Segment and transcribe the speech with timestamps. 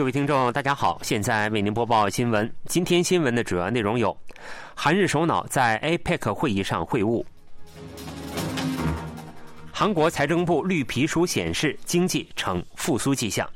[0.00, 2.50] 各位听众，大家好，现在为您播报新闻。
[2.64, 4.16] 今天新闻的主要内容有：
[4.74, 7.22] 韩日首脑在 APEC 会议上会晤；
[9.70, 13.46] 韩国财政部绿皮书显示经济呈复苏迹象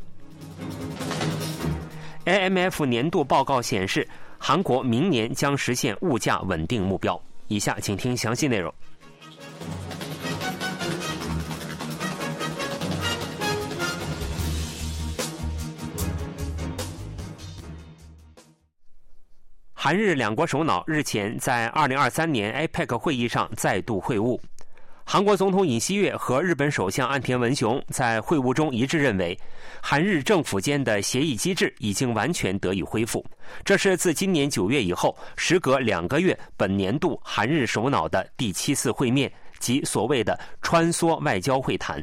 [2.26, 7.18] ；IMF 年度报告显示，韩国明年将实现物价稳定目标。
[7.48, 8.70] 以下请听详细内容。
[19.84, 24.40] 韩日两国首脑日前在2023年 APEC 会议上再度会晤。
[25.04, 29.38] 韩国总统尹锡悦和日本首相岸田文雄在会晤中一致认为，
[29.82, 33.22] 韩日政府间的协议机制已经完全得以恢复。
[33.62, 42.02] 这是自今年九月以后，时隔两个月，本年度韩日首脑的第七次会面，即所谓的“穿梭外交会谈”。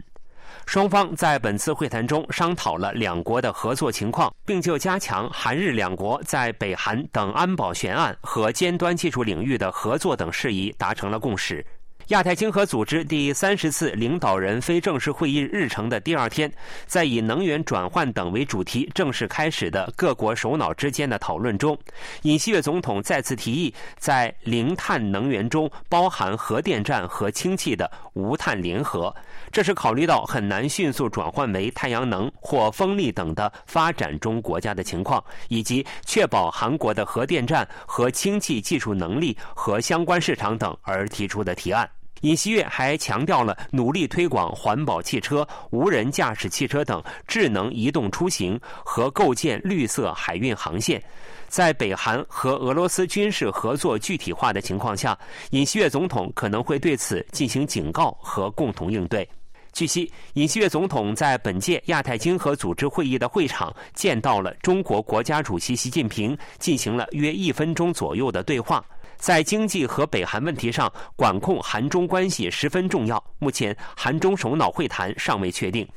[0.65, 11.65] 双方在本次会谈中商讨了两国的合作情况，并就加强韩日两国在北韩等安保悬案和尖端技术领域的合作等事宜达成了共识。
[12.11, 16.51] 亚太经合组织第三十次领导人非正式会议日程的第二天，
[16.85, 21.77] 在以能源转换等为主题正式开始的各国首脑之间的讨论中，
[22.23, 29.15] 尹锡悦总统再次提议在零碳能源中包含核电站和氢气的无碳联合。
[29.49, 41.89] 这是考虑到很难迅速转换为太阳能或风力等的发展中国家的情况，以及确保韩国的核电站和氢气技术能力和相关市场等而提出的提案。
[42.21, 51.01] 尹锡悦还强调了努力推广环保汽车、无人驾驶汽车等智能移动出行和构建绿色海运航线。
[51.47, 55.17] 在北韩和俄罗斯军事合作具体化的情况下，
[55.49, 59.27] 尹锡悦总统可能会对此进行警告和共同应对。
[59.73, 68.85] 据悉，尹锡悦总统在本届亚太经合组织会议的会场见到了中国国家主席习近平，进行了约一分钟左右的对话。
[69.21, 73.23] 在经济和北韩问题上，管控韩中关系十分重要。
[73.37, 75.87] 目前，韩中首脑会谈尚未确定。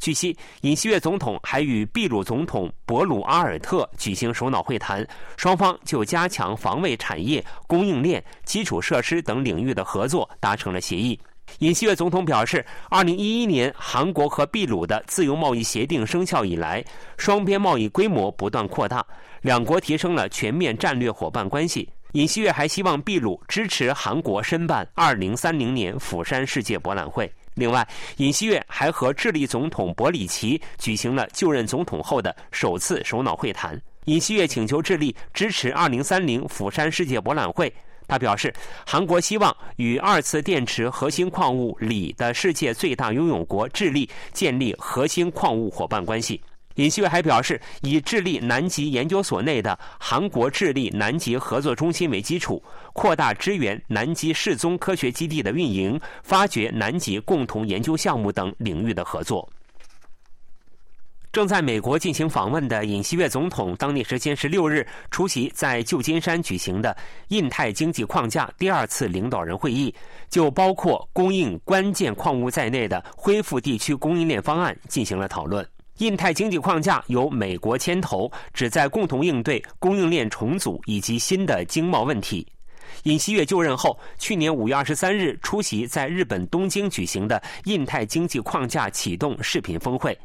[0.00, 5.06] 据悉，尹锡悦总统还与秘鲁总统博鲁阿尔特举行首脑会谈，
[5.36, 11.16] 双方就加强防卫产业、供应链、基础设施等领域的合作达成了协议。
[11.60, 16.84] 尹锡悦总统表示，2011年韩国和秘鲁的自由贸易协定生效以来，
[17.16, 19.06] 双边贸易规模不断扩大，
[19.42, 21.88] 两国提升了全面战略伙伴关系。
[22.12, 27.32] 尹锡悦还希望秘鲁支持韩国申办2030年釜山世界博览会。
[27.54, 27.86] 另外，
[28.18, 33.80] 尹锡悦还和智利总统博里奇举行了就任总统后的首次首脑会谈。
[34.04, 37.72] 尹锡悦请求智利支持2030釜山世界博览会。
[38.06, 38.52] 他表示，
[38.84, 46.38] 韩国希望与二次电池核心矿物锂的世界最大拥有国智利建立核心矿物伙伴关系。
[46.76, 52.62] 尹锡悦还表示，以智利南极研究所内的韩国智利南极合作中心为基础，
[52.92, 59.48] 扩大支援南极世宗科学基地的运营，发掘南极共同研究项目等领域的合作。
[61.32, 66.94] 正在美国进行访问的尹锡悦总统，当地时间十六日出席在旧金山举行的
[67.28, 69.94] 印太经济框架第二次领导人会议，
[70.28, 75.66] 就包括供应关键矿物在内的恢复地区供应链方案进行了讨论。
[75.98, 82.46] 印太经济框架由美国牵头，旨在共同应对供应链重组以及新的经贸问题。
[83.04, 90.16] 尹锡悦就任后，去年五月二十三日出席在日本东京举行的印太经济框架启动视频峰会。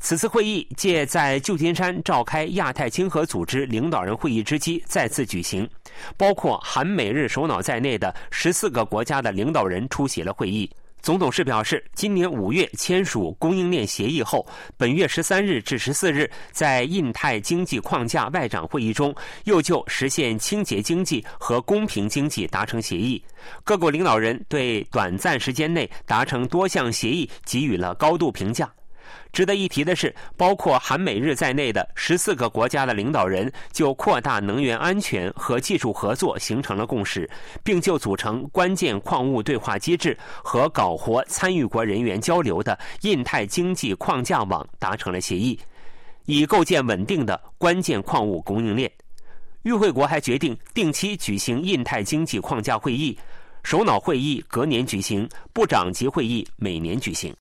[0.00, 5.68] 此次会议借在旧金山召开亚太经合组织领导人会议之机再次举行，
[6.16, 10.70] 包括韩美日首脑在内的十四个国家的领导人出席了会议。
[11.00, 19.14] 总董事表示，今年五月签署供应链协议后，本月十三日至十四日在印太经济框架外长会议中，
[19.44, 23.22] 又就实现清洁经济和公平经济达成协议。
[23.64, 28.70] 各国领导人对短暂时间内达成多项协议给予了高度评价。
[29.32, 37.28] 值得一提的是，包括韩美日在内的十四个国家的领导人就扩大能源安全和技术合作形成了共识，
[37.62, 45.58] 并就组成关键矿物对话机制和搞活参与国人员交流的印太经济框架网达成了协议，
[46.26, 48.90] 以构建稳定的关键矿物供应链。
[49.62, 53.18] 与会国还决定定期举行印太经济框架会议，
[53.64, 57.34] 首脑会议隔年举行，部长级会议每年举行。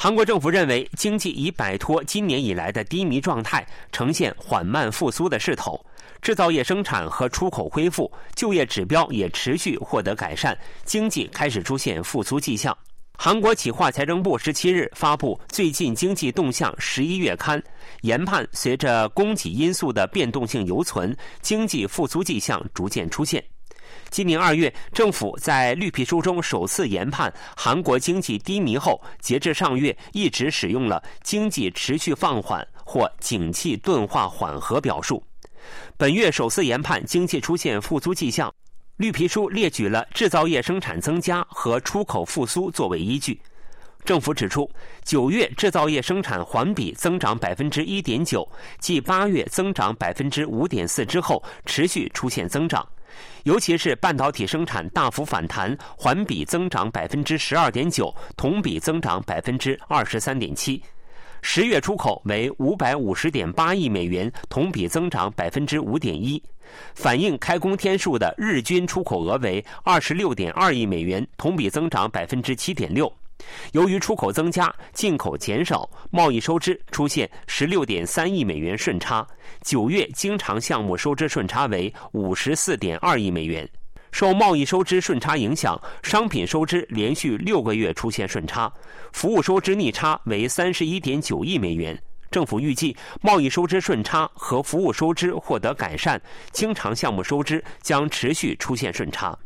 [0.00, 5.84] 韩国政府认为，经济已摆脱今年以来的低迷状态，呈现缓慢复苏的势头。
[6.22, 12.76] 制造业生产和出口恢复，就业指标也持续获得改善，经济开始出现复苏迹象。
[13.16, 17.60] 韩国企划财政部十七日发布最近经济动向十一月刊，
[18.02, 21.12] 研判随着供给因素的变动性犹存，
[21.42, 23.44] 经济复苏迹象逐渐出现。
[24.10, 35.22] 今年二月，政府在绿皮书中首次研判韩国经济低迷后，截至上月一直使用了“经济持续放缓”或“景气钝化缓和”表述。
[35.96, 38.52] 本月首次研判经济出现复苏迹象。
[38.96, 43.40] 绿皮书列举了制造业生产增加和出口复苏作为依据。
[44.04, 44.68] 政府指出，
[45.04, 48.48] 九月制造业生产环比增长百分之一点九，
[48.80, 52.84] 继八月增长百分之五点四之后，持续出现增长。
[53.44, 60.82] 尤其是半导体生产大幅反弹，环比增长百分之十二点九，同比增长百分之二十三点七。
[61.40, 66.42] 十月出口为五百五十点八亿美元，同比增长百分之五点一。
[66.94, 73.10] 反映开工天数的日均出口额为二十六点二亿美元，同比增长百分之七点六。
[73.72, 79.26] 由于出口增加，进口减少，贸易收支出现十六点三亿美元顺差。
[79.62, 83.68] 九月经常项目收支顺差为五十四点二亿美元。
[84.10, 88.72] 受贸易收支顺差影响，商品收支连续六个月出现顺差，
[89.12, 92.00] 服务收支逆差为三十一点九亿美元。
[92.30, 96.20] 政府预计，贸易收支顺差和服务收支获得改善，
[96.52, 99.38] 经常项目收支将持续出现顺差。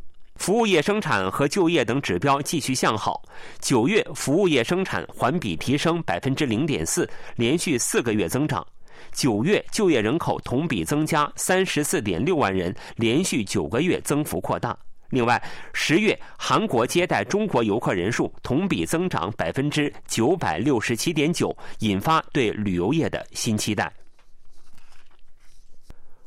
[0.42, 3.22] 服务业生产和就业等指标继续向好。
[3.60, 8.66] 九月服务业生产环比提升百分之零点四，连续四个月增长。
[9.12, 14.76] 九月就业人口同比增加三十四点六万人，连续九个月增幅扩大。
[15.10, 15.40] 另外，
[15.72, 23.92] 十月韩国接待中国游客人数同比增长百分之九百六十七点九，引发对旅游业的新期待。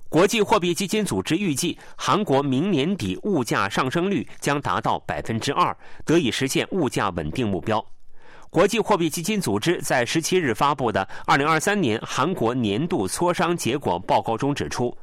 [0.07, 5.75] 国际货币基金组织预计，韩国明年底物价上升率将达到百分之二，
[6.06, 7.84] 得以实现物价稳定目标。
[8.50, 14.96] 国际货币基金组织在十七日发布的二零二三年韩国年度磋商结果报告中指出，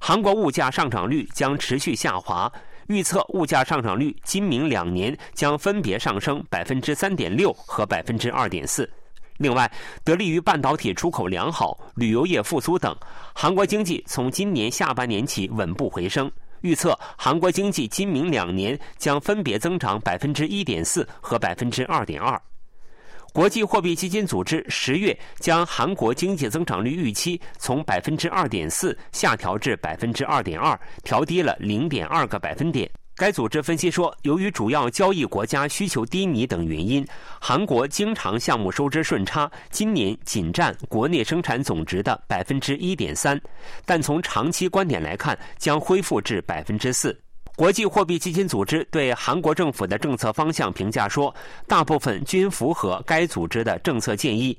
[0.00, 2.52] 韩国物价上涨率将持续下滑。
[2.88, 8.90] 预测物价上涨率今明两年将分别上升百分之三点六和百分之二点四。
[9.38, 9.70] 另外，
[10.04, 12.94] 得力于半导体出口良好、旅游业复苏等，
[13.34, 16.30] 韩国经济从今年下半年起稳步回升。
[16.62, 22.40] 预测韩国经济今明两年将分别增长百分之一点四和百分之二点二。
[23.32, 32.90] 国际货币基金组织十月将韩国经济增长率预期从百分之二点四下调至百分之二点二，调低了零点二个百分点。
[33.18, 37.04] 该组织分析说，由于主要交易国家需求低迷等原因，
[37.40, 43.38] 韩国经常项目收支顺差今年仅占国内生产总值的百分之一点三，
[43.84, 47.20] 但从长期观点来看，将恢复至百分之四。
[47.56, 51.34] 国际货币基金组织对韩国政府的政策方向评价说，
[51.66, 54.56] 大部分均符合该组织的政策建议。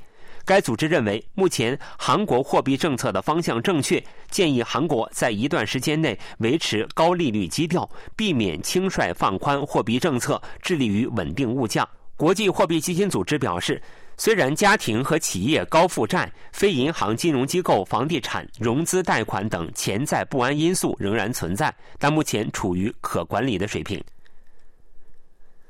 [0.50, 11.88] 该组织认为，目前韩国货币政策的方向正确，建议韩国在一段时间内维持高利率基调，避免轻率放宽货币政策，致力于稳定物价。
[12.18, 13.80] 国际货币基金组织表示。
[14.22, 24.04] 虽然家庭和企业高负债、非银行金融机构房地产融资贷款等潜在不安因素仍然存在，但目前处于可管理的水平。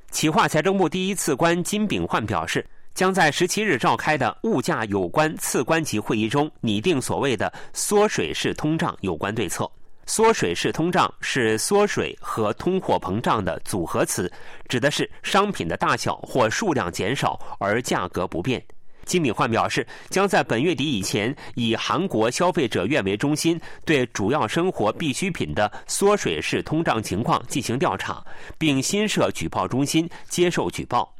[0.10, 9.69] 企划财政部第一次官金炳焕表示，将在十七日召开的物价有关次官级会议中拟定所谓的“缩水式通胀”有关对策。
[10.06, 14.31] 缩水式通胀是缩水和通货膨胀的组合词，
[14.68, 18.60] 指的是商品的大小或数量减少而价格不变。
[19.06, 28.24] 金敏焕表示，将在本月底以前，以韩国消费者院为中心，对主要生活必需品的缩水式通胀情况进行调查，
[28.58, 31.12] 并新设举报中心接受举报。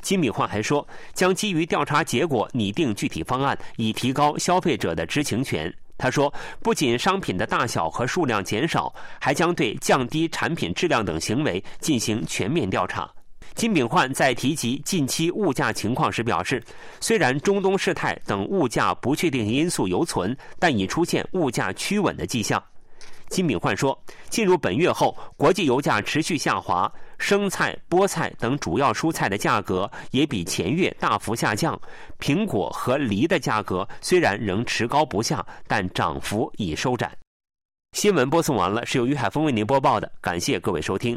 [0.00, 5.72] 金敏焕还说，将基于调查结果拟定具体方案，以提高消费者的知情权。
[5.98, 13.08] 他说，不仅商品的大小和数量减少，还将对降低产品质量等行为进行全面调查。
[13.54, 16.60] 金炳焕在提及近期物价情况时表示，
[17.00, 22.60] 虽然中东事态等物价不确定因素犹存，但已出现物价趋稳的迹象。
[23.28, 23.98] 金炳焕说，
[24.28, 26.90] 进入本月后，国际油价持续下滑，
[27.22, 31.80] 生菜、菠菜等主要蔬菜的价格也比前月大幅下降。
[32.18, 37.16] 苹果和梨的价格虽然仍持高不下，但涨幅已收窄。
[37.92, 41.16] 新闻播送完了，是由于海峰为您播报的，感谢各位收听。